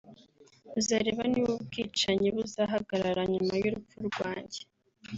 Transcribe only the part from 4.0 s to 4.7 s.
rwanjye